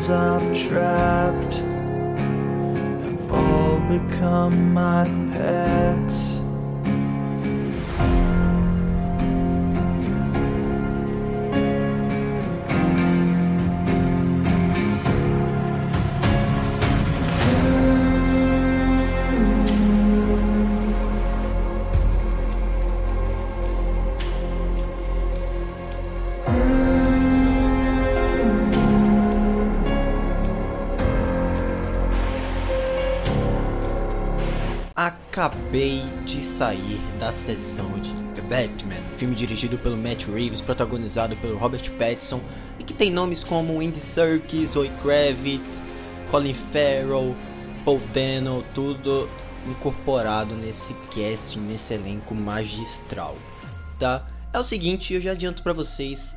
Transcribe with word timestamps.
things 0.00 0.10
I've 0.10 0.68
trapped 0.68 1.54
have 3.04 3.32
all 3.32 3.78
become 3.80 4.72
my 4.72 5.04
pets. 5.32 6.40
Acabei 35.40 36.02
de 36.26 36.42
sair 36.42 37.00
da 37.18 37.32
sessão 37.32 37.98
de 37.98 38.12
The 38.34 38.42
Batman, 38.42 39.00
filme 39.16 39.34
dirigido 39.34 39.78
pelo 39.78 39.96
Matt 39.96 40.26
Reeves, 40.26 40.60
protagonizado 40.60 41.34
pelo 41.38 41.56
Robert 41.56 41.90
Pattinson 41.92 42.42
e 42.78 42.84
que 42.84 42.92
tem 42.92 43.10
nomes 43.10 43.42
como 43.42 43.80
Andy 43.80 43.98
Serkis, 43.98 44.72
Zoe 44.72 44.90
Kravitz, 45.02 45.80
Colin 46.30 46.52
Farrell, 46.52 47.34
Paul 47.86 48.02
Dano, 48.12 48.62
tudo 48.74 49.30
incorporado 49.66 50.54
nesse 50.54 50.92
casting, 51.06 51.60
nesse 51.60 51.94
elenco 51.94 52.34
magistral, 52.34 53.34
tá? 53.98 54.26
É 54.52 54.58
o 54.58 54.62
seguinte, 54.62 55.14
eu 55.14 55.22
já 55.22 55.32
adianto 55.32 55.62
para 55.62 55.72
vocês, 55.72 56.36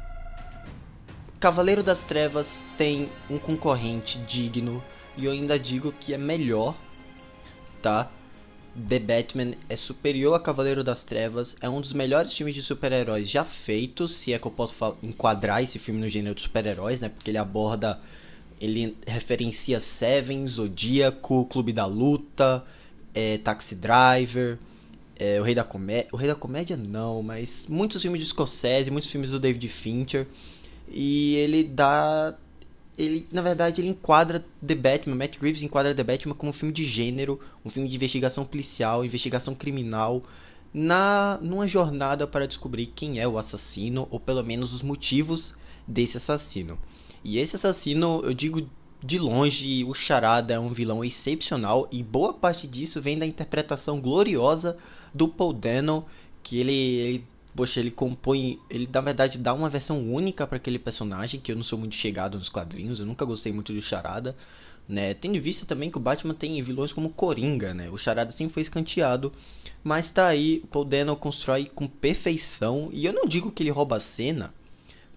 Cavaleiro 1.42 1.84
das 1.84 2.04
Trevas 2.04 2.64
tem 2.78 3.10
um 3.30 3.38
concorrente 3.38 4.18
digno 4.20 4.82
e 5.18 5.26
eu 5.26 5.34
ainda 5.34 5.60
digo 5.60 5.92
que 5.92 6.14
é 6.14 6.18
melhor, 6.18 6.74
tá? 7.82 8.10
The 8.76 8.98
Batman 8.98 9.54
é 9.70 9.76
superior 9.76 10.34
a 10.34 10.40
Cavaleiro 10.40 10.84
das 10.84 11.04
Trevas, 11.04 11.56
é 11.62 11.70
um 11.70 11.80
dos 11.80 11.94
melhores 11.94 12.34
filmes 12.34 12.56
de 12.56 12.64
super-heróis 12.64 13.30
já 13.30 13.44
feitos, 13.44 14.16
se 14.16 14.34
é 14.34 14.40
que 14.40 14.48
eu 14.48 14.52
posso 14.52 14.98
enquadrar 15.04 15.62
esse 15.62 15.78
filme 15.78 16.00
no 16.00 16.10
gênero 16.10 16.34
de 16.34 16.42
super-heróis, 16.42 17.00
né? 17.00 17.08
Porque 17.08 17.30
ele 17.30 17.38
aborda, 17.38 18.02
ele 18.60 18.98
referencia 19.06 19.80
Seven, 19.80 20.48
Zodíaco, 20.48 21.46
Clube 21.46 21.72
da 21.72 21.86
Luta, 21.86 22.66
é, 23.14 23.38
Taxi 23.38 23.76
Driver, 23.76 24.58
é, 25.20 25.40
o 25.40 25.44
Rei 25.44 25.54
da 25.54 25.64
Comédia, 25.64 26.10
o 26.12 26.18
Rei 26.18 26.28
da 26.28 26.36
Comédia 26.36 26.76
não, 26.76 27.22
mas 27.22 27.68
muitos 27.68 28.02
filmes 28.02 28.22
de 28.22 28.28
Scorsese, 28.28 28.90
muitos 28.90 29.12
filmes 29.12 29.30
do 29.30 29.40
David 29.40 29.68
Fincher, 29.70 30.26
e 30.90 31.36
ele 31.36 31.64
dá 31.64 32.36
ele, 32.98 33.28
na 33.32 33.42
verdade, 33.42 33.82
ele 33.82 33.90
enquadra 33.90 34.44
The 34.66 34.76
Batman, 34.76 35.16
Matt 35.16 35.38
Reeves 35.42 35.64
enquadra 35.64 35.96
The 35.96 36.04
Batman 36.04 36.36
como 36.36 36.50
um 36.50 36.54
filme 36.54 36.74
de 36.74 36.86
gênero, 36.86 37.40
um 37.66 37.70
filme 37.70 37.90
de 37.90 37.96
investigação 37.96 38.46
policial, 38.46 39.04
investigação 39.04 39.56
criminal, 39.56 40.24
na 40.74 41.38
numa 41.42 41.68
jornada 41.68 42.26
para 42.26 42.48
descobrir 42.48 42.88
quem 42.88 43.20
é 43.20 43.28
o 43.28 43.38
assassino 43.38 44.08
ou 44.10 44.20
pelo 44.20 44.44
menos 44.44 44.74
os 44.74 44.82
motivos 44.82 45.54
desse 45.88 46.18
assassino. 46.18 46.78
E 47.24 47.38
esse 47.38 47.56
assassino, 47.56 48.22
eu 48.24 48.34
digo 48.34 48.68
de 49.04 49.20
longe, 49.20 49.84
o 49.84 49.94
Charada 49.94 50.54
é 50.54 50.60
um 50.60 50.70
vilão 50.70 51.04
excepcional 51.04 51.88
e 51.92 52.02
boa 52.02 52.34
parte 52.34 52.68
disso 52.68 53.02
vem 53.02 53.18
da 53.18 53.26
interpretação 53.26 54.00
gloriosa 54.00 54.78
do 55.14 55.28
Paul 55.28 55.54
Dano, 55.54 56.06
que 56.42 56.58
ele, 56.58 56.74
ele 56.74 57.28
poxa, 57.56 57.80
ele 57.80 57.92
compõe, 57.92 58.60
ele 58.70 58.90
na 58.92 59.02
verdade 59.02 59.38
dá 59.38 59.54
uma 59.54 59.70
versão 59.70 60.12
única 60.12 60.46
para 60.48 60.58
aquele 60.58 60.80
personagem, 60.80 61.40
que 61.40 61.52
eu 61.52 61.56
não 61.56 61.64
sou 61.64 61.78
muito 61.78 61.96
chegado 61.96 62.38
nos 62.38 62.50
quadrinhos, 62.50 63.00
eu 63.00 63.06
nunca 63.06 63.26
gostei 63.26 63.52
muito 63.52 63.74
do 63.74 63.82
Charada, 63.82 64.36
né? 64.88 65.14
Tendo 65.14 65.38
em 65.38 65.40
vista 65.40 65.66
também 65.66 65.90
que 65.90 65.98
o 65.98 66.02
Batman 66.02 66.34
tem 66.34 66.62
vilões 66.62 66.92
como 66.92 67.10
Coringa, 67.10 67.74
né? 67.74 67.90
O 67.90 67.98
Charada 67.98 68.32
sempre 68.32 68.54
foi 68.54 68.64
escanteado, 68.64 69.32
mas 69.84 70.12
tá 70.12 70.28
aí, 70.28 70.64
Paul 70.72 70.86
Dano 70.86 71.16
constrói 71.16 71.66
com 71.66 71.88
perfeição, 71.88 72.90
e 72.92 73.06
eu 73.06 73.14
não 73.14 73.26
digo 73.26 73.52
que 73.52 73.64
ele 73.64 73.70
rouba 73.70 73.98
a 73.98 74.02
cena, 74.02 74.54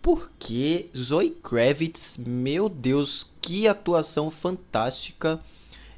porque 0.02 0.88
Zoe 0.96 1.30
Kravitz, 1.30 2.16
meu 2.24 2.68
Deus, 2.68 3.28
que 3.42 3.66
atuação 3.66 4.30
fantástica. 4.30 5.40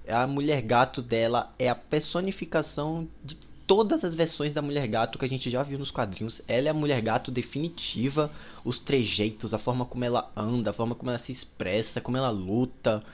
A 0.08 0.26
mulher 0.26 0.62
gato 0.62 1.02
dela 1.02 1.54
é 1.58 1.68
a 1.68 1.74
personificação 1.74 3.06
de 3.22 3.36
todas 3.68 4.02
as 4.02 4.14
versões 4.14 4.54
da 4.54 4.62
Mulher 4.62 4.88
Gato 4.88 5.18
que 5.18 5.26
a 5.26 5.28
gente 5.28 5.50
já 5.50 5.62
viu 5.62 5.78
nos 5.78 5.90
quadrinhos. 5.90 6.40
Ela 6.48 6.68
é 6.68 6.70
a 6.70 6.74
Mulher 6.74 7.02
Gato 7.02 7.30
definitiva, 7.30 8.30
os 8.64 8.78
trejeitos, 8.78 9.52
a 9.52 9.58
forma 9.58 9.84
como 9.84 10.06
ela 10.06 10.32
anda, 10.34 10.70
a 10.70 10.72
forma 10.72 10.94
como 10.94 11.10
ela 11.10 11.18
se 11.18 11.30
expressa, 11.30 12.00
como 12.00 12.16
ela 12.16 12.30
luta, 12.30 13.04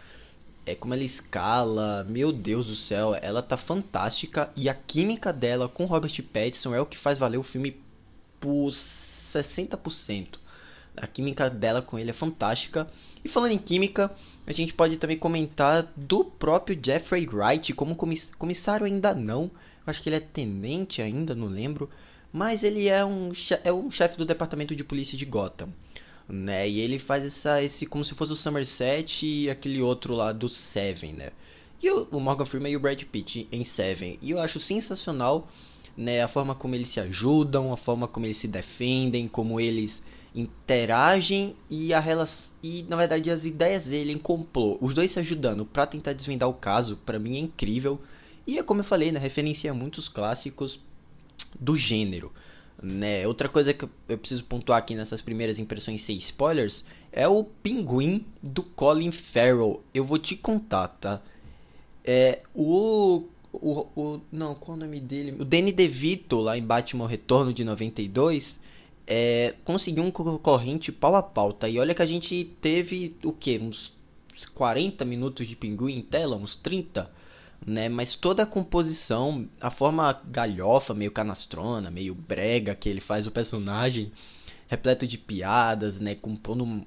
é 0.65 0.76
como 0.76 0.94
ela 0.94 1.03
escala. 1.03 2.06
Meu 2.09 2.31
Deus 2.31 2.66
do 2.66 2.76
céu, 2.76 3.19
ela 3.20 3.42
tá 3.42 3.56
fantástica 3.56 4.48
e 4.54 4.69
a 4.69 4.75
química 4.75 5.32
dela 5.32 5.69
com 5.69 5.87
Robert 5.87 6.22
Pattinson 6.32 6.72
é 6.72 6.81
o 6.81 6.86
que 6.86 6.97
faz 6.97 7.19
valer 7.19 7.38
o 7.38 7.42
filme 7.42 7.76
por 8.38 8.71
60%. 8.71 10.38
A 10.97 11.09
química 11.09 11.50
dela 11.50 11.82
com 11.82 11.98
ele 11.98 12.10
é 12.10 12.15
fantástica. 12.15 12.88
E 13.25 13.28
falando 13.28 13.50
em 13.50 13.59
química, 13.59 14.09
a 14.47 14.53
gente 14.53 14.72
pode 14.72 14.98
também 14.98 15.19
comentar 15.19 15.92
do 15.97 16.25
próprio 16.25 16.78
Jeffrey 16.81 17.26
Wright 17.26 17.72
como 17.72 17.97
comissário 17.97 18.86
ainda 18.86 19.12
não, 19.12 19.50
acho 19.87 20.03
que 20.03 20.09
ele 20.09 20.17
é 20.17 20.21
tenente 20.21 21.03
ainda, 21.03 21.34
não 21.34 21.47
lembro, 21.47 21.89
mas 22.33 22.65
ele 22.65 22.89
é 22.89 23.05
um, 23.05 23.31
é 23.62 23.72
um 23.72 23.91
chefe 23.91 24.19
do 24.19 24.25
departamento 24.25 24.75
de 24.75 24.83
polícia 24.83 25.17
de 25.17 25.25
Gotham, 25.25 25.69
né? 26.28 26.69
E 26.69 26.81
ele 26.81 26.99
faz 26.99 27.25
essa, 27.25 27.62
esse 27.62 27.87
como 27.87 28.05
se 28.05 28.15
fosse 28.15 28.33
o 28.33 28.37
Somerset 28.37 29.25
e 29.27 29.50
aquele 29.50 29.81
outro 29.81 30.15
lá 30.15 30.33
do 30.33 30.49
Seven, 30.49 31.12
né? 31.12 31.31
E 31.83 31.91
o, 31.91 32.09
o 32.11 32.21
Morgan 32.21 32.47
Freeman 32.47 32.72
e 32.72 32.77
o 32.77 32.81
Brad 32.81 33.03
Pitt 33.05 33.47
em 33.53 33.62
Seven. 33.62 34.19
E 34.21 34.31
eu 34.31 34.41
acho 34.41 34.59
sensacional, 34.59 35.49
né? 35.97 36.22
A 36.22 36.28
forma 36.28 36.55
como 36.55 36.75
eles 36.75 36.89
se 36.89 36.99
ajudam, 36.99 37.72
a 37.72 37.77
forma 37.77 38.09
como 38.09 38.27
eles 38.27 38.37
se 38.37 38.49
defendem, 38.49 39.28
como 39.28 39.61
eles 39.61 40.03
interagem 40.34 41.55
e 41.71 41.95
a 41.95 42.01
relação 42.01 42.53
e 42.61 42.84
na 42.89 42.97
verdade 42.97 43.31
as 43.31 43.45
ideias 43.45 43.87
dele 43.87 44.12
em 44.12 44.19
complô, 44.19 44.77
os 44.81 44.93
dois 44.93 45.12
se 45.12 45.21
ajudando 45.21 45.65
para 45.65 45.87
tentar 45.87 46.12
desvendar 46.12 46.49
o 46.49 46.55
caso, 46.55 46.97
para 47.06 47.21
mim 47.21 47.37
é 47.37 47.39
incrível. 47.39 48.01
E 48.47 48.59
é 48.59 48.62
como 48.62 48.81
eu 48.81 48.84
falei, 48.84 49.10
né, 49.10 49.19
referencia 49.19 49.72
muitos 49.72 50.09
clássicos 50.09 50.81
do 51.59 51.77
gênero. 51.77 52.32
Né? 52.82 53.27
Outra 53.27 53.49
coisa 53.49 53.72
que 53.72 53.84
eu 54.09 54.19
preciso 54.19 54.44
pontuar 54.44 54.78
aqui 54.78 54.94
nessas 54.94 55.22
primeiras 55.22 55.59
impressões 55.59 56.03
sem 56.03 56.16
spoilers 56.16 56.84
é 57.10 57.27
o 57.27 57.44
pinguim 57.44 58.27
do 58.43 58.62
Colin 58.62 59.10
Farrell. 59.10 59.83
Eu 59.94 60.04
vou 60.04 60.19
te 60.19 60.37
contar, 60.37 60.88
tá? 60.88 61.22
É 62.04 62.43
o 62.54 63.25
o, 63.53 63.87
o 63.94 64.21
não, 64.33 64.54
qual 64.54 64.77
é 64.77 64.81
o 64.81 64.84
nome 64.84 65.00
dele? 65.00 65.37
O 65.38 65.44
Danny 65.44 65.72
DeVito 65.72 66.41
lá 66.41 66.59
em 66.59 66.62
Batman 66.62 67.06
Retorno 67.06 67.53
de 67.54 67.65
92 67.65 68.60
é, 69.06 69.54
conseguiu 69.65 70.03
um 70.03 70.10
concorrente 70.10 70.91
pau 70.91 71.15
a 71.15 71.22
pau, 71.22 71.53
tá? 71.53 71.69
E 71.69 71.78
olha 71.78 71.94
que 71.94 72.03
a 72.03 72.06
gente 72.06 72.44
teve 72.60 73.16
o 73.22 73.33
que? 73.33 73.59
Uns 73.59 73.93
40 74.54 75.04
minutos 75.04 75.47
de 75.47 75.54
pinguim 75.54 75.99
em 75.99 76.03
tela, 76.03 76.37
uns 76.37 76.56
30 76.56 77.10
né? 77.66 77.88
Mas 77.88 78.15
toda 78.15 78.42
a 78.42 78.47
composição, 78.47 79.48
a 79.60 79.70
forma 79.70 80.21
galhofa, 80.27 80.95
meio 80.95 81.10
canastrona, 81.10 81.91
meio 81.91 82.15
brega 82.15 82.74
que 82.74 82.89
ele 82.89 83.01
faz 83.01 83.27
o 83.27 83.30
personagem, 83.30 84.12
repleto 84.68 85.06
de 85.06 85.18
piadas, 85.18 86.01
né? 86.01 86.15
Compondo. 86.15 86.84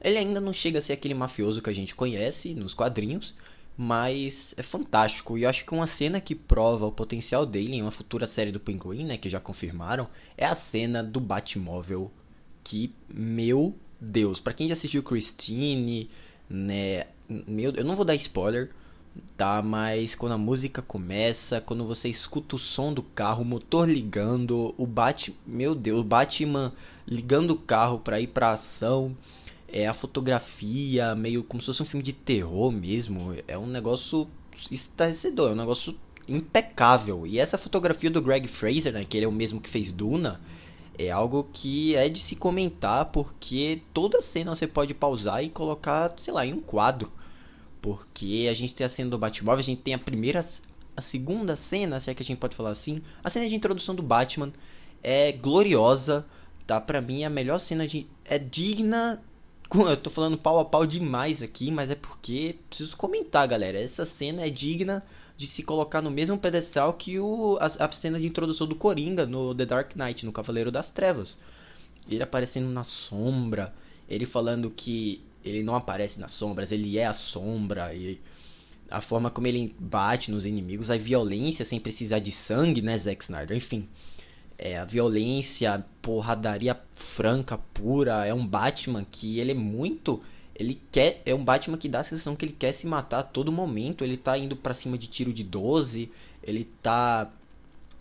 Ele 0.00 0.18
ainda 0.18 0.40
não 0.40 0.52
chega 0.52 0.78
a 0.78 0.82
ser 0.82 0.92
aquele 0.92 1.14
mafioso 1.14 1.60
que 1.62 1.70
a 1.70 1.74
gente 1.74 1.94
conhece 1.94 2.54
nos 2.54 2.74
quadrinhos, 2.74 3.34
mas 3.76 4.54
é 4.56 4.62
fantástico. 4.62 5.36
E 5.38 5.42
eu 5.42 5.48
acho 5.48 5.64
que 5.64 5.74
uma 5.74 5.86
cena 5.86 6.20
que 6.20 6.34
prova 6.34 6.86
o 6.86 6.92
potencial 6.92 7.46
dele 7.46 7.76
em 7.76 7.82
uma 7.82 7.90
futura 7.90 8.26
série 8.26 8.52
do 8.52 8.60
Pinguim, 8.60 9.04
né? 9.04 9.16
Que 9.16 9.28
já 9.28 9.40
confirmaram, 9.40 10.08
é 10.36 10.46
a 10.46 10.54
cena 10.54 11.02
do 11.02 11.20
Batmóvel. 11.20 12.10
Que, 12.62 12.92
meu 13.08 13.74
Deus, 14.00 14.40
para 14.40 14.52
quem 14.52 14.68
já 14.68 14.74
assistiu 14.74 15.02
Christine, 15.02 16.10
né? 16.48 17.04
Meu, 17.28 17.72
eu 17.72 17.84
não 17.84 17.96
vou 17.96 18.04
dar 18.04 18.14
spoiler, 18.14 18.70
tá? 19.36 19.62
Mas 19.62 20.14
quando 20.14 20.32
a 20.32 20.38
música 20.38 20.82
começa, 20.82 21.60
quando 21.60 21.84
você 21.84 22.08
escuta 22.08 22.56
o 22.56 22.58
som 22.58 22.92
do 22.92 23.02
carro, 23.02 23.42
o 23.42 23.44
motor 23.44 23.88
ligando, 23.88 24.74
o 24.76 24.86
Bat, 24.86 25.34
meu 25.46 25.74
Deus, 25.74 26.00
o 26.00 26.04
Batman 26.04 26.72
ligando 27.06 27.52
o 27.52 27.56
carro 27.56 27.98
para 27.98 28.20
ir 28.20 28.28
para 28.28 28.52
ação, 28.52 29.16
é 29.66 29.86
a 29.86 29.94
fotografia, 29.94 31.14
meio 31.14 31.44
como 31.44 31.60
se 31.60 31.66
fosse 31.66 31.82
um 31.82 31.86
filme 31.86 32.02
de 32.02 32.12
terror 32.12 32.72
mesmo, 32.72 33.34
é 33.46 33.56
um 33.56 33.66
negócio 33.66 34.26
estarrecedor, 34.70 35.50
é 35.50 35.52
um 35.52 35.56
negócio 35.56 35.94
impecável. 36.26 37.26
E 37.26 37.38
essa 37.38 37.58
fotografia 37.58 38.10
do 38.10 38.22
Greg 38.22 38.48
Fraser, 38.48 38.92
né, 38.92 39.04
que 39.04 39.16
ele 39.16 39.24
é 39.24 39.28
o 39.28 39.32
mesmo 39.32 39.60
que 39.60 39.68
fez 39.68 39.92
Duna, 39.92 40.40
é 40.98 41.10
algo 41.10 41.48
que 41.52 41.94
é 41.94 42.08
de 42.08 42.18
se 42.18 42.34
comentar 42.34 43.06
porque 43.06 43.82
toda 43.94 44.20
cena 44.20 44.54
você 44.54 44.66
pode 44.66 44.92
pausar 44.92 45.44
e 45.44 45.48
colocar, 45.48 46.12
sei 46.16 46.34
lá, 46.34 46.44
em 46.44 46.52
um 46.52 46.60
quadro. 46.60 47.12
Porque 47.80 48.48
a 48.50 48.54
gente 48.54 48.74
tem 48.74 48.84
a 48.84 48.88
cena 48.88 49.10
do 49.10 49.18
Batmóvel, 49.18 49.60
a 49.60 49.64
gente 49.64 49.82
tem 49.82 49.94
a 49.94 49.98
primeira. 49.98 50.44
A 50.96 51.00
segunda 51.00 51.54
cena, 51.54 52.00
se 52.00 52.10
é 52.10 52.14
que 52.14 52.22
a 52.22 52.26
gente 52.26 52.38
pode 52.38 52.56
falar 52.56 52.70
assim. 52.70 53.02
A 53.22 53.30
cena 53.30 53.48
de 53.48 53.54
introdução 53.54 53.94
do 53.94 54.02
Batman 54.02 54.52
é 55.02 55.30
gloriosa, 55.32 56.26
tá? 56.66 56.80
Pra 56.80 57.00
mim, 57.00 57.24
a 57.24 57.30
melhor 57.30 57.58
cena 57.58 57.86
de. 57.86 58.06
É 58.24 58.38
digna. 58.38 59.22
Eu 59.72 59.96
tô 59.96 60.08
falando 60.08 60.38
pau 60.38 60.58
a 60.58 60.64
pau 60.64 60.86
demais 60.86 61.42
aqui, 61.42 61.70
mas 61.70 61.90
é 61.90 61.94
porque 61.94 62.56
preciso 62.68 62.96
comentar, 62.96 63.46
galera. 63.46 63.78
Essa 63.78 64.04
cena 64.04 64.46
é 64.46 64.50
digna 64.50 65.04
de 65.36 65.46
se 65.46 65.62
colocar 65.62 66.02
no 66.02 66.10
mesmo 66.10 66.36
pedestal 66.36 66.94
que 66.94 67.20
o, 67.20 67.58
a, 67.60 67.66
a 67.84 67.92
cena 67.92 68.18
de 68.18 68.26
introdução 68.26 68.66
do 68.66 68.74
Coringa 68.74 69.24
no 69.24 69.54
The 69.54 69.66
Dark 69.66 69.94
Knight, 69.94 70.26
no 70.26 70.32
Cavaleiro 70.32 70.72
das 70.72 70.90
Trevas. 70.90 71.38
Ele 72.10 72.22
aparecendo 72.22 72.68
na 72.68 72.82
sombra, 72.82 73.72
ele 74.08 74.26
falando 74.26 74.70
que 74.70 75.22
ele 75.48 75.62
não 75.62 75.74
aparece 75.74 76.20
nas 76.20 76.32
sombras, 76.32 76.72
ele 76.72 76.98
é 76.98 77.06
a 77.06 77.12
sombra, 77.12 77.94
e 77.94 78.20
a 78.90 79.00
forma 79.00 79.30
como 79.30 79.46
ele 79.46 79.74
bate 79.78 80.30
nos 80.30 80.46
inimigos, 80.46 80.90
a 80.90 80.96
violência 80.96 81.64
sem 81.64 81.78
precisar 81.78 82.18
de 82.18 82.32
sangue, 82.32 82.82
né, 82.82 82.96
Zack 82.96 83.22
Snyder? 83.22 83.56
Enfim, 83.56 83.88
é, 84.56 84.78
a 84.78 84.84
violência, 84.84 85.84
porradaria 86.00 86.78
franca, 86.92 87.58
pura, 87.58 88.26
é 88.26 88.32
um 88.32 88.46
Batman 88.46 89.04
que 89.04 89.38
ele 89.38 89.52
é 89.52 89.54
muito 89.54 90.22
ele 90.58 90.80
quer. 90.90 91.22
É 91.24 91.34
um 91.34 91.44
Batman 91.44 91.78
que 91.78 91.88
dá 91.88 92.00
a 92.00 92.04
sensação 92.04 92.34
que 92.34 92.44
ele 92.44 92.56
quer 92.58 92.72
se 92.72 92.86
matar 92.86 93.20
a 93.20 93.22
todo 93.22 93.52
momento. 93.52 94.02
Ele 94.02 94.16
tá 94.16 94.36
indo 94.36 94.56
para 94.56 94.74
cima 94.74 94.98
de 94.98 95.06
tiro 95.06 95.32
de 95.32 95.44
12. 95.44 96.10
Ele 96.42 96.64
tá 96.82 97.30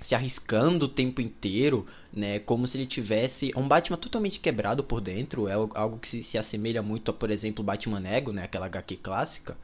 se 0.01 0.13
arriscando 0.13 0.85
o 0.85 0.89
tempo 0.89 1.21
inteiro, 1.21 1.85
né? 2.13 2.39
Como 2.39 2.67
se 2.67 2.77
ele 2.77 2.85
tivesse. 2.85 3.51
Um 3.55 3.67
Batman 3.67 3.97
totalmente 3.97 4.39
quebrado 4.39 4.83
por 4.83 5.01
dentro. 5.01 5.47
É 5.47 5.53
algo 5.53 5.97
que 5.97 6.07
se, 6.07 6.23
se 6.23 6.37
assemelha 6.37 6.81
muito 6.81 7.11
a, 7.11 7.13
por 7.13 7.31
exemplo, 7.31 7.63
Batman 7.63 8.07
Ego, 8.07 8.31
né? 8.31 8.43
Aquela 8.43 8.67
HQ 8.67 8.97
clássica. 8.97 9.57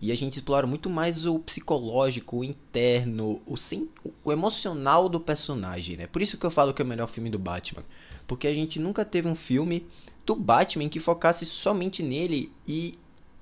E 0.00 0.10
a 0.10 0.16
gente 0.16 0.34
explora 0.34 0.66
muito 0.66 0.90
mais 0.90 1.26
o 1.26 1.38
psicológico, 1.38 2.38
o 2.38 2.44
interno, 2.44 3.40
o, 3.46 3.56
sim, 3.56 3.88
o 4.24 4.32
emocional 4.32 5.08
do 5.08 5.20
personagem, 5.20 5.96
né? 5.96 6.06
Por 6.06 6.22
isso 6.22 6.36
que 6.36 6.44
eu 6.44 6.50
falo 6.50 6.74
que 6.74 6.82
é 6.82 6.84
o 6.84 6.88
melhor 6.88 7.08
filme 7.08 7.30
do 7.30 7.38
Batman. 7.38 7.84
Porque 8.26 8.48
a 8.48 8.54
gente 8.54 8.80
nunca 8.80 9.04
teve 9.04 9.28
um 9.28 9.34
filme 9.34 9.86
do 10.26 10.34
Batman 10.34 10.88
que 10.88 10.98
focasse 10.98 11.44
somente 11.44 12.02
nele 12.02 12.50
e 12.66 12.98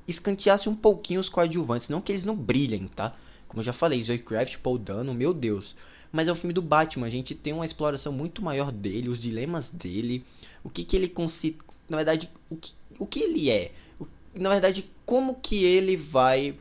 escanteasse 0.07 0.69
um 0.69 0.75
pouquinho 0.75 1.21
os 1.21 1.29
coadjuvantes. 1.29 1.89
Não 1.89 2.01
que 2.01 2.13
eles 2.13 2.25
não 2.25 2.37
brilhem, 2.37 2.89
tá? 2.89 3.15
Como 3.49 3.61
eu 3.61 3.65
já 3.65 3.73
falei, 3.73 4.03
Zoe 4.03 4.19
Kravitz, 4.19 4.57
Paul 4.57 4.79
Dano, 4.79 5.15
meu 5.15 5.33
Deus. 5.33 5.75
Mas 6.13 6.29
é 6.29 6.33
o 6.33 6.35
filme 6.35 6.53
do 6.53 6.63
Batman, 6.63 7.07
a 7.07 7.11
gente 7.11 7.35
tem 7.35 7.53
uma 7.53 7.65
exploração 7.65 8.13
muito 8.13 8.43
maior 8.43 8.73
dele, 8.73 9.09
os 9.09 9.21
dilemas 9.21 9.71
dele, 9.71 10.25
o 10.65 10.71
que 10.71 10.85
que 10.85 10.97
ele 10.97 11.09
consi... 11.09 11.57
Na 11.89 11.97
verdade, 11.97 12.31
o 12.49 12.57
que, 12.57 12.73
o 12.99 13.07
que 13.07 13.21
ele 13.21 13.51
é. 13.51 13.73
Na 14.35 14.51
verdade, 14.51 14.91
como 15.07 15.37
que 15.37 15.65
ele 15.65 15.97
vai... 15.97 16.57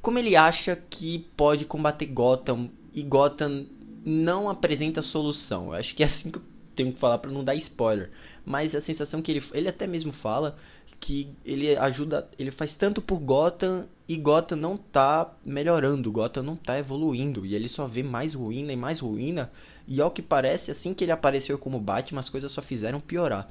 Como 0.00 0.18
ele 0.18 0.34
acha 0.34 0.76
que 0.90 1.26
pode 1.36 1.64
combater 1.64 2.06
Gotham 2.06 2.68
e 2.92 3.02
Gotham 3.02 3.66
não 4.04 4.48
apresenta 4.48 5.00
solução. 5.00 5.66
Eu 5.66 5.74
acho 5.74 5.94
que 5.94 6.02
é 6.02 6.06
assim 6.06 6.30
que 6.30 6.38
eu 6.38 6.42
tenho 6.74 6.92
que 6.92 6.98
falar 6.98 7.18
para 7.18 7.30
não 7.30 7.44
dar 7.44 7.54
spoiler 7.54 8.10
mas 8.44 8.74
a 8.74 8.80
sensação 8.80 9.22
que 9.22 9.30
ele 9.30 9.42
ele 9.52 9.68
até 9.68 9.86
mesmo 9.86 10.12
fala 10.12 10.56
que 11.00 11.28
ele 11.44 11.76
ajuda, 11.76 12.28
ele 12.38 12.52
faz 12.52 12.76
tanto 12.76 13.02
por 13.02 13.18
Gotham 13.18 13.88
e 14.12 14.16
Gotham 14.18 14.56
não 14.56 14.76
tá 14.76 15.34
melhorando, 15.42 16.12
Gotham 16.12 16.42
não 16.42 16.54
tá 16.54 16.78
evoluindo 16.78 17.46
e 17.46 17.54
ele 17.54 17.66
só 17.66 17.86
vê 17.86 18.02
mais 18.02 18.34
ruína 18.34 18.70
e 18.70 18.76
mais 18.76 18.98
ruína 19.00 19.50
e 19.88 20.02
ao 20.02 20.10
que 20.10 20.20
parece 20.20 20.70
assim 20.70 20.92
que 20.92 21.02
ele 21.02 21.12
apareceu 21.12 21.56
como 21.56 21.80
Batman 21.80 22.20
as 22.20 22.28
coisas 22.28 22.52
só 22.52 22.60
fizeram 22.60 23.00
piorar. 23.00 23.48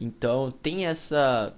Então 0.00 0.50
tem 0.50 0.86
essa 0.86 1.52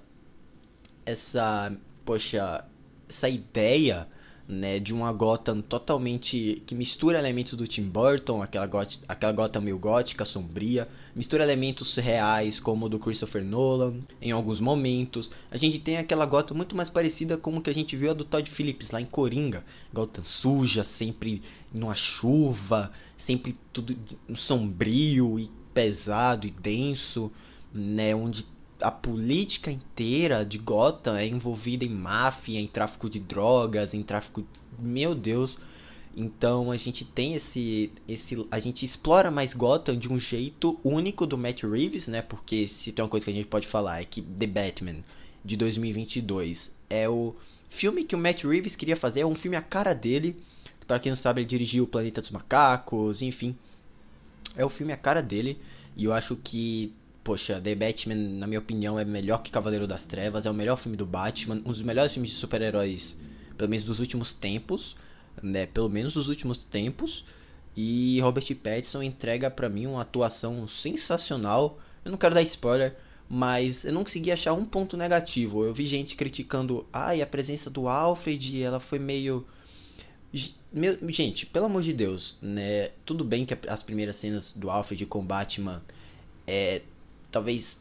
essa 1.05 1.71
poxa, 2.03 2.65
essa 3.07 3.29
ideia 3.29 4.09
né, 4.47 4.79
de 4.79 4.93
uma 4.93 5.11
Gotham 5.11 5.61
totalmente 5.61 6.63
que 6.65 6.73
mistura 6.73 7.19
elementos 7.19 7.53
do 7.53 7.67
Tim 7.67 7.83
Burton, 7.83 8.41
aquela, 8.41 8.65
got 8.65 8.99
aquela 9.07 9.33
Gotham 9.33 9.61
meio 9.61 9.77
gótica, 9.77 10.23
sombria, 10.23 10.87
mistura 11.13 11.43
elementos 11.43 11.95
reais 11.95 12.59
como 12.59 12.85
o 12.85 12.89
do 12.89 12.97
Christopher 12.97 13.43
Nolan 13.43 13.95
em 14.21 14.31
alguns 14.31 14.61
momentos. 14.61 15.31
A 15.51 15.57
gente 15.57 15.79
tem 15.79 15.97
aquela 15.97 16.25
Gotham 16.25 16.55
muito 16.55 16.75
mais 16.77 16.89
parecida 16.89 17.35
com 17.35 17.57
o 17.57 17.61
que 17.61 17.69
a 17.69 17.73
gente 17.73 17.97
viu 17.97 18.11
a 18.11 18.13
do 18.13 18.23
Todd 18.23 18.49
Phillips 18.49 18.91
lá 18.91 19.01
em 19.01 19.05
Coringa, 19.05 19.65
Gotham 19.93 20.23
suja, 20.23 20.83
sempre 20.83 21.41
numa 21.73 21.95
chuva, 21.95 22.91
sempre 23.17 23.57
tudo 23.73 23.97
sombrio 24.33 25.37
e 25.37 25.51
pesado 25.73 26.47
e 26.47 26.51
denso, 26.51 27.31
né, 27.73 28.15
onde 28.15 28.45
a 28.81 28.91
política 28.91 29.71
inteira 29.71 30.45
de 30.45 30.57
Gotham 30.57 31.17
é 31.17 31.25
envolvida 31.25 31.83
em 31.83 31.89
máfia, 31.89 32.59
em 32.59 32.67
tráfico 32.67 33.09
de 33.09 33.19
drogas, 33.19 33.93
em 33.93 34.03
tráfico. 34.03 34.45
Meu 34.79 35.15
Deus. 35.15 35.57
Então 36.15 36.71
a 36.71 36.77
gente 36.77 37.05
tem 37.05 37.35
esse. 37.35 37.91
esse 38.07 38.47
a 38.49 38.59
gente 38.59 38.83
explora 38.83 39.29
mais 39.29 39.53
Gotham 39.53 39.95
de 39.95 40.11
um 40.11 40.17
jeito 40.17 40.79
único 40.83 41.25
do 41.25 41.37
Matt 41.37 41.63
Reeves, 41.63 42.07
né? 42.07 42.21
Porque 42.21 42.67
se 42.67 42.91
tem 42.91 43.03
uma 43.03 43.09
coisa 43.09 43.25
que 43.25 43.31
a 43.31 43.35
gente 43.35 43.47
pode 43.47 43.67
falar 43.67 44.01
é 44.01 44.05
que 44.05 44.21
The 44.21 44.47
Batman 44.47 45.03
de 45.45 45.55
2022 45.55 46.71
é 46.89 47.07
o 47.07 47.35
filme 47.69 48.03
que 48.03 48.15
o 48.15 48.19
Matt 48.19 48.43
Reeves 48.43 48.75
queria 48.75 48.95
fazer, 48.95 49.21
é 49.21 49.25
um 49.25 49.35
filme 49.35 49.57
a 49.57 49.61
cara 49.61 49.93
dele. 49.93 50.35
Para 50.87 50.99
quem 50.99 51.11
não 51.11 51.17
sabe, 51.17 51.41
ele 51.41 51.47
dirigiu 51.47 51.83
O 51.83 51.87
Planeta 51.87 52.21
dos 52.21 52.31
Macacos, 52.31 53.21
enfim. 53.21 53.55
É 54.55 54.63
o 54.65 54.69
filme 54.69 54.93
a 54.93 54.97
cara 54.97 55.21
dele. 55.21 55.59
E 55.95 56.05
eu 56.05 56.13
acho 56.13 56.37
que 56.37 56.93
poxa, 57.27 57.59
The 57.59 57.75
Batman, 57.75 58.15
na 58.15 58.47
minha 58.47 58.57
opinião, 58.57 58.97
é 58.97 59.03
melhor 59.03 59.43
que 59.43 59.51
Cavaleiro 59.51 59.85
das 59.85 60.05
Trevas, 60.05 60.45
é 60.45 60.49
o 60.49 60.53
melhor 60.53 60.77
filme 60.77 60.95
do 60.95 61.05
Batman, 61.05 61.55
um 61.65 61.73
dos 61.73 61.83
melhores 61.83 62.13
filmes 62.13 62.31
de 62.31 62.37
super-heróis, 62.37 63.17
pelo 63.57 63.69
menos 63.69 63.83
dos 63.83 63.99
últimos 63.99 64.31
tempos, 64.31 64.95
né? 65.43 65.65
Pelo 65.65 65.89
menos 65.89 66.13
dos 66.13 66.29
últimos 66.29 66.57
tempos. 66.57 67.25
E 67.75 68.21
Robert 68.21 68.45
Pattinson 68.55 69.03
entrega 69.03 69.51
para 69.51 69.67
mim 69.67 69.87
uma 69.87 70.03
atuação 70.03 70.65
sensacional. 70.69 71.77
Eu 72.05 72.11
não 72.11 72.17
quero 72.17 72.33
dar 72.33 72.41
spoiler, 72.43 72.95
mas 73.27 73.83
eu 73.83 73.91
não 73.91 74.05
consegui 74.05 74.31
achar 74.31 74.53
um 74.53 74.63
ponto 74.63 74.95
negativo. 74.95 75.65
Eu 75.65 75.73
vi 75.73 75.85
gente 75.85 76.15
criticando, 76.15 76.87
ai, 76.93 77.19
ah, 77.19 77.25
a 77.25 77.27
presença 77.27 77.69
do 77.69 77.89
Alfred, 77.89 78.63
ela 78.63 78.79
foi 78.79 78.99
meio 78.99 79.45
meu, 80.71 80.97
gente, 81.09 81.45
pelo 81.45 81.65
amor 81.65 81.83
de 81.83 81.91
Deus, 81.91 82.37
né? 82.41 82.91
Tudo 83.05 83.25
bem 83.25 83.45
que 83.45 83.57
as 83.67 83.83
primeiras 83.83 84.15
cenas 84.15 84.53
do 84.55 84.69
Alfred 84.69 85.05
com 85.05 85.25
Batman 85.25 85.83
é, 86.47 86.81
talvez 87.31 87.79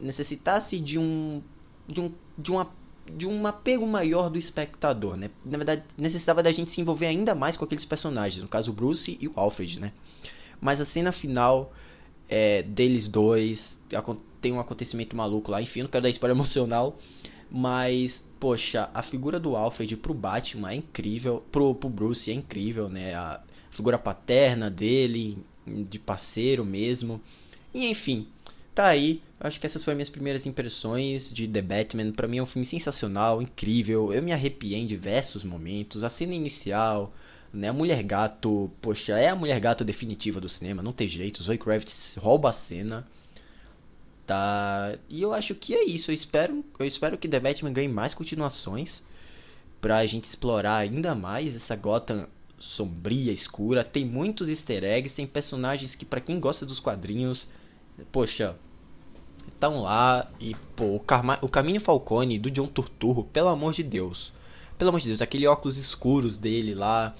necessitasse 0.00 0.78
de 0.78 0.98
um 0.98 1.42
de 1.86 2.00
um 2.00 2.12
de 2.38 2.50
uma 2.50 2.70
de 3.12 3.26
um 3.26 3.46
apego 3.46 3.86
maior 3.86 4.30
do 4.30 4.38
espectador, 4.38 5.16
né? 5.16 5.30
Na 5.44 5.58
verdade, 5.58 5.82
necessitava 5.96 6.42
da 6.42 6.50
gente 6.50 6.70
se 6.70 6.80
envolver 6.80 7.06
ainda 7.06 7.34
mais 7.34 7.56
com 7.56 7.64
aqueles 7.64 7.84
personagens, 7.84 8.42
no 8.42 8.48
caso 8.48 8.70
o 8.70 8.74
Bruce 8.74 9.18
e 9.20 9.28
o 9.28 9.32
Alfred, 9.36 9.78
né? 9.78 9.92
Mas 10.60 10.80
a 10.80 10.84
cena 10.86 11.12
final 11.12 11.72
é, 12.28 12.62
deles 12.62 13.06
dois 13.06 13.78
tem 14.40 14.52
um 14.52 14.60
acontecimento 14.60 15.14
maluco 15.14 15.50
lá, 15.50 15.60
enfim, 15.60 15.82
não 15.82 15.88
quero 15.88 16.02
dar 16.02 16.08
spoiler 16.08 16.34
emocional, 16.36 16.96
mas 17.50 18.26
poxa, 18.40 18.90
a 18.94 19.02
figura 19.02 19.38
do 19.38 19.54
Alfred 19.54 19.96
pro 19.98 20.14
Batman 20.14 20.72
é 20.72 20.76
incrível, 20.76 21.44
pro, 21.52 21.74
pro 21.74 21.90
Bruce 21.90 22.30
é 22.30 22.34
incrível, 22.34 22.88
né? 22.88 23.14
A 23.14 23.42
figura 23.70 23.98
paterna 23.98 24.70
dele, 24.70 25.38
de 25.66 25.98
parceiro 25.98 26.64
mesmo. 26.64 27.20
E 27.72 27.90
enfim, 27.90 28.28
tá 28.74 28.86
aí. 28.86 29.22
Acho 29.40 29.60
que 29.60 29.66
essas 29.66 29.84
foram 29.84 29.96
minhas 29.96 30.10
primeiras 30.10 30.46
impressões 30.46 31.32
de 31.32 31.46
The 31.46 31.62
Batman. 31.62 32.12
Para 32.12 32.26
mim 32.26 32.38
é 32.38 32.42
um 32.42 32.46
filme 32.46 32.66
sensacional, 32.66 33.40
incrível. 33.40 34.12
Eu 34.12 34.22
me 34.22 34.32
arrepiei 34.32 34.78
em 34.78 34.86
diversos 34.86 35.44
momentos. 35.44 36.02
A 36.02 36.10
cena 36.10 36.34
inicial, 36.34 37.12
né? 37.52 37.68
A 37.68 37.72
Mulher 37.72 38.02
Gato, 38.02 38.70
poxa, 38.80 39.18
é 39.18 39.28
a 39.28 39.36
Mulher 39.36 39.60
Gato 39.60 39.84
definitiva 39.84 40.40
do 40.40 40.48
cinema, 40.48 40.82
não 40.82 40.92
tem 40.92 41.06
jeito. 41.06 41.42
Zoe 41.42 41.58
Kravitz 41.58 42.16
rouba 42.18 42.50
a 42.50 42.52
cena. 42.52 43.06
Tá. 44.26 44.98
E 45.08 45.22
eu 45.22 45.32
acho 45.32 45.54
que 45.54 45.74
é 45.74 45.84
isso. 45.84 46.10
Eu 46.10 46.14
espero, 46.14 46.64
eu 46.78 46.86
espero 46.86 47.18
que 47.18 47.28
The 47.28 47.40
Batman 47.40 47.72
ganhe 47.72 47.88
mais 47.88 48.14
continuações 48.14 49.02
pra 49.80 50.04
gente 50.06 50.24
explorar 50.24 50.78
ainda 50.78 51.14
mais 51.14 51.54
essa 51.54 51.76
Gotham 51.76 52.26
sombria, 52.58 53.30
escura. 53.32 53.84
Tem 53.84 54.04
muitos 54.04 54.48
easter 54.48 54.82
eggs, 54.82 55.14
tem 55.14 55.26
personagens 55.26 55.94
que 55.94 56.06
para 56.06 56.20
quem 56.20 56.40
gosta 56.40 56.64
dos 56.64 56.80
quadrinhos 56.80 57.48
poxa, 58.10 58.56
estão 59.48 59.82
lá 59.82 60.30
e, 60.40 60.54
pô, 60.76 60.96
o, 60.96 61.00
Carma, 61.00 61.38
o 61.42 61.48
Caminho 61.48 61.80
Falcone 61.80 62.38
do 62.38 62.50
John 62.50 62.66
Turturro, 62.66 63.24
pelo 63.24 63.48
amor 63.48 63.72
de 63.72 63.82
Deus. 63.82 64.32
Pelo 64.76 64.88
amor 64.88 65.00
de 65.00 65.08
Deus, 65.08 65.22
aquele 65.22 65.46
óculos 65.46 65.78
escuros 65.78 66.36
dele 66.36 66.74
lá 66.74 67.14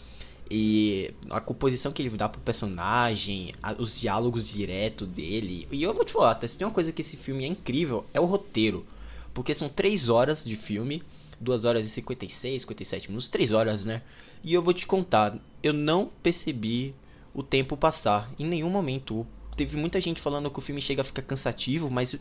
e 0.50 1.14
a 1.30 1.40
composição 1.40 1.92
que 1.92 2.02
ele 2.02 2.10
dá 2.10 2.28
pro 2.28 2.40
personagem, 2.40 3.52
a, 3.62 3.74
os 3.74 4.00
diálogos 4.00 4.48
diretos 4.48 5.08
dele. 5.08 5.66
E 5.70 5.82
eu 5.82 5.94
vou 5.94 6.04
te 6.04 6.12
falar, 6.12 6.34
tá? 6.34 6.46
se 6.46 6.58
tem 6.58 6.66
uma 6.66 6.74
coisa 6.74 6.92
que 6.92 7.00
esse 7.00 7.16
filme 7.16 7.44
é 7.44 7.46
incrível, 7.46 8.04
é 8.12 8.20
o 8.20 8.24
roteiro. 8.24 8.84
Porque 9.32 9.54
são 9.54 9.68
3 9.68 10.08
horas 10.08 10.44
de 10.44 10.56
filme, 10.56 11.02
2 11.40 11.64
horas 11.64 11.86
e 11.86 11.88
56, 11.88 12.62
57 12.62 13.08
minutos, 13.08 13.28
3 13.28 13.52
horas, 13.52 13.84
né? 13.84 14.02
E 14.42 14.52
eu 14.52 14.62
vou 14.62 14.74
te 14.74 14.86
contar, 14.86 15.36
eu 15.62 15.72
não 15.72 16.10
percebi 16.22 16.94
o 17.32 17.42
tempo 17.42 17.76
passar 17.76 18.30
em 18.38 18.46
nenhum 18.46 18.70
momento 18.70 19.26
teve 19.56 19.76
muita 19.76 20.00
gente 20.00 20.20
falando 20.20 20.50
que 20.50 20.58
o 20.58 20.62
filme 20.62 20.80
chega 20.80 21.02
a 21.02 21.04
ficar 21.04 21.22
cansativo, 21.22 21.90
mas 21.90 22.18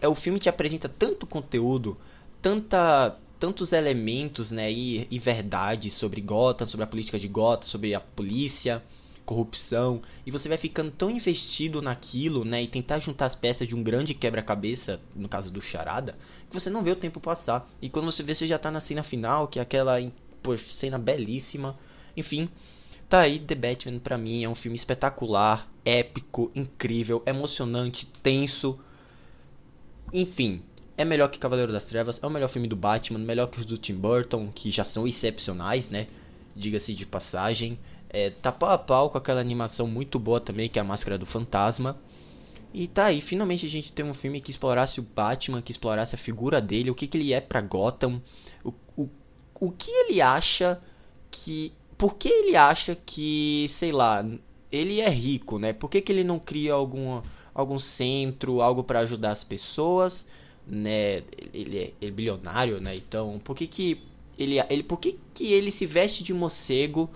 é 0.00 0.08
o 0.08 0.14
filme 0.14 0.38
te 0.38 0.48
apresenta 0.48 0.88
tanto 0.88 1.26
conteúdo, 1.26 1.96
tanta 2.40 3.16
tantos 3.38 3.72
elementos, 3.72 4.52
né, 4.52 4.70
e, 4.70 5.04
e 5.10 5.18
verdades 5.18 5.94
sobre 5.94 6.20
Gotham, 6.20 6.64
sobre 6.64 6.84
a 6.84 6.86
política 6.86 7.18
de 7.18 7.26
Gotham, 7.26 7.66
sobre 7.66 7.92
a 7.92 7.98
polícia, 7.98 8.80
corrupção, 9.26 10.00
e 10.24 10.30
você 10.30 10.48
vai 10.48 10.56
ficando 10.56 10.92
tão 10.92 11.10
investido 11.10 11.82
naquilo, 11.82 12.44
né, 12.44 12.62
e 12.62 12.68
tentar 12.68 13.00
juntar 13.00 13.26
as 13.26 13.34
peças 13.34 13.66
de 13.66 13.74
um 13.74 13.82
grande 13.82 14.14
quebra-cabeça, 14.14 15.00
no 15.16 15.28
caso 15.28 15.50
do 15.50 15.60
Charada, 15.60 16.16
que 16.48 16.54
você 16.54 16.70
não 16.70 16.84
vê 16.84 16.92
o 16.92 16.96
tempo 16.96 17.18
passar. 17.18 17.68
E 17.80 17.88
quando 17.88 18.04
você 18.04 18.22
vê, 18.22 18.32
você 18.32 18.46
já 18.46 18.60
tá 18.60 18.70
na 18.70 18.78
cena 18.78 19.02
final, 19.02 19.48
que 19.48 19.58
é 19.58 19.62
aquela 19.62 19.98
poxa, 20.42 20.64
cena 20.66 20.98
belíssima. 20.98 21.78
Enfim, 22.16 22.48
tá 23.12 23.20
aí 23.20 23.38
The 23.38 23.54
Batman 23.54 23.98
pra 23.98 24.16
mim, 24.16 24.42
é 24.42 24.48
um 24.48 24.54
filme 24.54 24.74
espetacular, 24.74 25.70
épico, 25.84 26.50
incrível, 26.54 27.22
emocionante, 27.26 28.06
tenso. 28.22 28.78
Enfim, 30.14 30.62
é 30.96 31.04
melhor 31.04 31.28
que 31.28 31.38
Cavaleiro 31.38 31.70
das 31.70 31.84
Trevas, 31.84 32.18
é 32.22 32.26
o 32.26 32.30
melhor 32.30 32.48
filme 32.48 32.66
do 32.66 32.74
Batman, 32.74 33.18
melhor 33.18 33.48
que 33.48 33.58
os 33.58 33.66
do 33.66 33.76
Tim 33.76 33.96
Burton, 33.96 34.48
que 34.50 34.70
já 34.70 34.82
são 34.82 35.06
excepcionais, 35.06 35.90
né? 35.90 36.06
Diga-se 36.56 36.94
de 36.94 37.04
passagem. 37.04 37.78
É, 38.08 38.30
tá 38.30 38.50
pau 38.50 38.70
a 38.70 38.78
pau 38.78 39.10
com 39.10 39.18
aquela 39.18 39.42
animação 39.42 39.86
muito 39.86 40.18
boa 40.18 40.40
também, 40.40 40.70
que 40.70 40.78
é 40.78 40.80
a 40.80 40.84
Máscara 40.84 41.18
do 41.18 41.26
Fantasma. 41.26 41.98
E 42.72 42.88
tá 42.88 43.04
aí, 43.04 43.20
finalmente 43.20 43.66
a 43.66 43.68
gente 43.68 43.92
tem 43.92 44.06
um 44.06 44.14
filme 44.14 44.40
que 44.40 44.50
explorasse 44.50 45.00
o 45.00 45.02
Batman, 45.02 45.60
que 45.60 45.70
explorasse 45.70 46.14
a 46.14 46.18
figura 46.18 46.62
dele, 46.62 46.90
o 46.90 46.94
que, 46.94 47.06
que 47.06 47.18
ele 47.18 47.34
é 47.34 47.42
pra 47.42 47.60
Gotham, 47.60 48.22
o, 48.64 48.72
o, 48.96 49.10
o 49.60 49.70
que 49.70 49.90
ele 49.90 50.22
acha 50.22 50.80
que. 51.30 51.74
Por 52.02 52.16
que 52.16 52.28
ele 52.28 52.56
acha 52.56 52.96
que, 52.96 53.64
sei 53.68 53.92
lá, 53.92 54.26
ele 54.72 55.00
é 55.00 55.08
rico, 55.08 55.56
né? 55.56 55.72
Por 55.72 55.88
que, 55.88 56.00
que 56.00 56.10
ele 56.10 56.24
não 56.24 56.36
cria 56.36 56.72
algum, 56.72 57.22
algum 57.54 57.78
centro, 57.78 58.60
algo 58.60 58.82
para 58.82 58.98
ajudar 58.98 59.30
as 59.30 59.44
pessoas, 59.44 60.26
né? 60.66 61.22
Ele 61.54 61.78
é, 61.78 61.92
ele 62.00 62.08
é 62.08 62.10
bilionário, 62.10 62.80
né? 62.80 62.96
Então, 62.96 63.40
por 63.44 63.54
que 63.54 63.68
que 63.68 64.02
ele, 64.36 64.56
ele, 64.68 64.82
por 64.82 64.98
que 64.98 65.16
que 65.32 65.52
ele 65.52 65.70
se 65.70 65.86
veste 65.86 66.24
de 66.24 66.34
morcego 66.34 67.08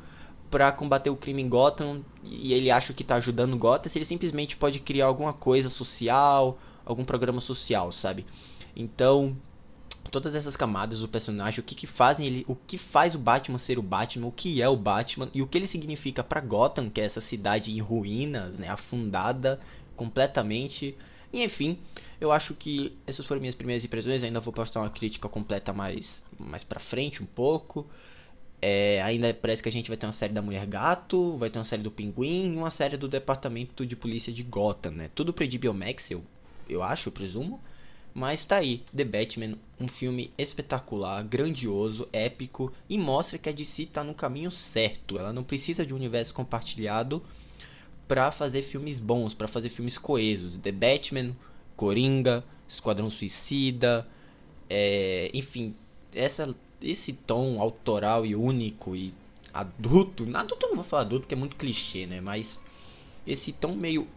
para 0.52 0.70
combater 0.70 1.10
o 1.10 1.16
crime 1.16 1.42
em 1.42 1.48
Gotham 1.48 2.02
e 2.22 2.54
ele 2.54 2.70
acha 2.70 2.92
que 2.92 3.02
tá 3.02 3.16
ajudando 3.16 3.58
Gotham, 3.58 3.90
se 3.90 3.98
ele 3.98 4.04
simplesmente 4.04 4.56
pode 4.56 4.78
criar 4.78 5.06
alguma 5.06 5.32
coisa 5.32 5.68
social, 5.68 6.60
algum 6.84 7.04
programa 7.04 7.40
social, 7.40 7.90
sabe? 7.90 8.24
Então, 8.76 9.36
todas 10.06 10.34
essas 10.34 10.56
camadas 10.56 11.00
do 11.00 11.08
personagem, 11.08 11.60
o 11.60 11.62
que 11.62 11.75
que 11.75 11.86
fazem 11.86 12.26
ele, 12.26 12.44
o 12.48 12.54
que 12.54 12.76
faz 12.78 13.14
o 13.14 13.18
Batman 13.18 13.58
ser 13.58 13.78
o 13.78 13.82
Batman, 13.82 14.26
o 14.26 14.32
que 14.32 14.60
é 14.60 14.68
o 14.68 14.76
Batman 14.76 15.28
e 15.32 15.42
o 15.42 15.46
que 15.46 15.58
ele 15.58 15.66
significa 15.66 16.22
para 16.22 16.40
Gotham, 16.40 16.90
que 16.90 17.00
é 17.00 17.04
essa 17.04 17.20
cidade 17.20 17.72
em 17.72 17.80
ruínas, 17.80 18.58
né, 18.58 18.68
afundada 18.68 19.60
completamente. 19.96 20.96
E 21.32 21.42
enfim, 21.42 21.78
eu 22.20 22.32
acho 22.32 22.54
que 22.54 22.96
essas 23.06 23.26
foram 23.26 23.40
minhas 23.40 23.54
primeiras 23.54 23.84
impressões, 23.84 24.22
ainda 24.22 24.40
vou 24.40 24.52
postar 24.52 24.80
uma 24.80 24.90
crítica 24.90 25.28
completa 25.28 25.72
mais 25.72 26.25
mais 26.38 26.62
para 26.64 26.80
frente 26.80 27.22
um 27.22 27.26
pouco. 27.26 27.86
É, 28.60 29.02
ainda 29.02 29.32
parece 29.34 29.62
que 29.62 29.68
a 29.68 29.72
gente 29.72 29.88
vai 29.88 29.96
ter 29.96 30.06
uma 30.06 30.12
série 30.12 30.32
da 30.32 30.40
Mulher 30.40 30.66
Gato, 30.66 31.36
vai 31.36 31.50
ter 31.50 31.58
uma 31.58 31.64
série 31.64 31.82
do 31.82 31.90
Pinguim 31.90 32.54
e 32.54 32.56
uma 32.56 32.70
série 32.70 32.96
do 32.96 33.06
Departamento 33.06 33.84
de 33.84 33.94
Polícia 33.94 34.32
de 34.32 34.42
Gotham, 34.42 34.92
né? 34.92 35.10
Tudo 35.14 35.32
pra 35.32 35.46
HBO 35.46 35.75
Max, 35.75 36.10
eu, 36.10 36.25
eu 36.68 36.82
acho, 36.82 37.08
eu 37.08 37.12
presumo. 37.12 37.60
Mas 38.18 38.46
tá 38.46 38.56
aí, 38.56 38.82
The 38.96 39.04
Batman, 39.04 39.58
um 39.78 39.87
filme 39.87 40.32
espetacular, 40.38 41.23
grandioso, 41.23 42.08
épico 42.11 42.73
e 42.88 42.96
mostra 42.96 43.37
que 43.37 43.46
a 43.46 43.52
DC 43.52 43.85
tá 43.92 44.02
no 44.02 44.14
caminho 44.14 44.50
certo. 44.50 45.18
Ela 45.18 45.35
não 45.35 45.44
precisa 45.44 45.85
de 45.85 45.92
um 45.92 45.99
universo 45.99 46.32
compartilhado 46.32 47.23
para 48.08 48.32
fazer 48.32 48.62
filmes 48.62 48.99
bons, 48.99 49.35
para 49.35 49.46
fazer 49.46 49.68
filmes 49.68 49.99
coesos. 49.99 50.56
The 50.56 50.73
Batman, 50.73 51.37
Coringa, 51.76 52.42
Esquadrão 52.66 53.11
Suicida, 53.11 54.08
é, 54.70 55.30
enfim, 55.35 55.75
essa 56.14 56.56
esse 56.80 57.12
tom 57.12 57.61
autoral 57.61 58.25
e 58.25 58.35
único 58.35 58.96
e 58.96 59.12
adulto, 59.52 60.26
adulto 60.35 60.68
não 60.68 60.76
vou 60.76 60.85
falar 60.85 61.02
adulto 61.02 61.25
porque 61.25 61.35
é 61.35 61.38
muito 61.38 61.56
clichê, 61.56 62.06
né? 62.06 62.23
Mas 62.23 62.58
esse 63.26 63.52
tom 63.52 63.75
meio 63.75 64.08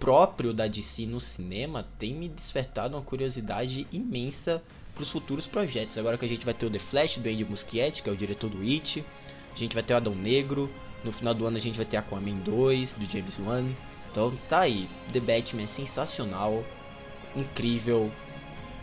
próprio 0.00 0.54
da 0.54 0.66
DC 0.66 1.04
no 1.04 1.20
cinema 1.20 1.86
tem 1.98 2.14
me 2.14 2.28
despertado 2.28 2.96
uma 2.96 3.02
curiosidade 3.02 3.86
imensa 3.92 4.62
para 4.94 5.02
os 5.02 5.10
futuros 5.12 5.46
projetos. 5.46 5.98
Agora 5.98 6.16
que 6.16 6.24
a 6.24 6.28
gente 6.28 6.44
vai 6.44 6.54
ter 6.54 6.66
o 6.66 6.70
The 6.70 6.78
Flash 6.78 7.18
do 7.18 7.28
Andy 7.28 7.44
Muschietti, 7.44 8.02
que 8.02 8.08
é 8.08 8.12
o 8.12 8.16
diretor 8.16 8.48
do 8.48 8.62
It, 8.62 9.04
a 9.54 9.58
gente 9.58 9.74
vai 9.74 9.82
ter 9.82 9.92
o 9.92 9.96
Adão 9.98 10.14
Negro, 10.14 10.70
no 11.04 11.12
final 11.12 11.34
do 11.34 11.46
ano 11.46 11.58
a 11.58 11.60
gente 11.60 11.76
vai 11.76 11.84
ter 11.84 11.98
Aquaman 11.98 12.38
2 12.38 12.94
do 12.94 13.04
James 13.04 13.38
Wan. 13.38 13.66
Então 14.10 14.32
tá 14.48 14.60
aí, 14.60 14.88
The 15.12 15.20
Batman 15.20 15.62
é 15.62 15.66
sensacional, 15.66 16.64
incrível, 17.36 18.10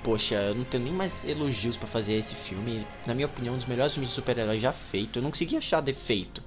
poxa, 0.03 0.35
eu 0.35 0.55
não 0.55 0.63
tenho 0.63 0.83
nem 0.83 0.93
mais 0.93 1.25
elogios 1.25 1.75
para 1.75 1.87
fazer 1.87 2.13
esse 2.13 2.35
filme. 2.35 2.85
Na 3.05 3.13
minha 3.13 3.27
opinião, 3.27 3.55
um 3.55 3.57
dos 3.57 3.65
melhores 3.65 3.93
filmes 3.93 4.11
de 4.11 4.15
super-herói 4.15 4.59
já 4.59 4.71
feito. 4.71 5.19
Eu 5.19 5.23
não 5.23 5.31
consegui 5.31 5.57
achar 5.57 5.81
defeito. 5.81 6.41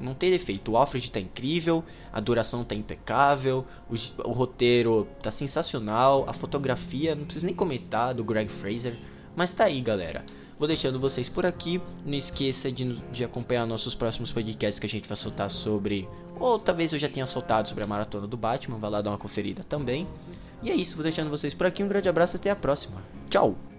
Não 0.00 0.14
tem 0.14 0.30
defeito. 0.30 0.72
O 0.72 0.76
Alfred 0.76 1.10
tá 1.10 1.20
incrível, 1.20 1.84
a 2.12 2.20
duração 2.20 2.64
tá 2.64 2.74
impecável, 2.74 3.66
o, 3.88 3.94
o 4.28 4.32
roteiro 4.32 5.06
tá 5.22 5.30
sensacional, 5.30 6.24
a 6.28 6.32
fotografia, 6.32 7.14
não 7.14 7.24
preciso 7.24 7.46
nem 7.46 7.54
comentar, 7.54 8.14
do 8.14 8.24
Greg 8.24 8.50
Fraser. 8.50 8.96
Mas 9.36 9.52
tá 9.52 9.64
aí, 9.64 9.80
galera. 9.80 10.24
Vou 10.58 10.68
deixando 10.68 11.00
vocês 11.00 11.28
por 11.28 11.44
aqui. 11.44 11.80
Não 12.04 12.14
esqueça 12.14 12.70
de, 12.70 12.94
de 13.10 13.24
acompanhar 13.24 13.66
nossos 13.66 13.94
próximos 13.94 14.30
podcasts 14.30 14.78
que 14.78 14.86
a 14.86 14.88
gente 14.88 15.08
vai 15.08 15.16
soltar 15.16 15.50
sobre. 15.50 16.08
Ou 16.38 16.58
talvez 16.58 16.92
eu 16.92 16.98
já 16.98 17.08
tenha 17.08 17.26
soltado 17.26 17.68
sobre 17.68 17.82
a 17.82 17.86
maratona 17.86 18.26
do 18.26 18.36
Batman. 18.36 18.78
Vai 18.78 18.90
lá 18.90 19.02
dar 19.02 19.10
uma 19.10 19.18
conferida 19.18 19.64
também. 19.64 20.06
E 20.62 20.70
é 20.70 20.74
isso, 20.74 20.94
vou 20.94 21.02
deixando 21.02 21.30
vocês 21.30 21.52
por 21.52 21.66
aqui. 21.66 21.82
Um 21.82 21.88
grande 21.88 22.08
abraço 22.08 22.36
e 22.36 22.38
até 22.38 22.50
a 22.50 22.56
próxima. 22.56 23.02
Tchau! 23.28 23.71